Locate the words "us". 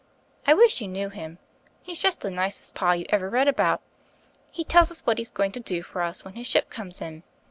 4.89-5.05, 6.01-6.25